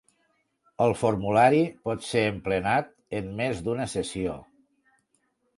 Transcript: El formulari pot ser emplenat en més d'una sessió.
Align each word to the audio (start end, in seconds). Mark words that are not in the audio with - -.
El 0.85 0.93
formulari 1.01 1.59
pot 1.89 2.01
ser 2.13 2.25
emplenat 2.31 2.91
en 3.21 3.29
més 3.43 3.63
d'una 3.69 3.89
sessió. 3.97 4.43